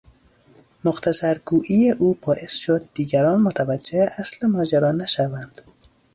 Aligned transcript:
مختصر 0.83 1.37
گوئی 1.45 1.91
او 1.91 2.13
باعث 2.21 2.51
شد 2.51 2.89
دیگران 2.93 3.41
متوجه 3.41 4.09
اصل 4.17 4.47
ماجرا 4.47 4.91
نشوند 4.91 5.61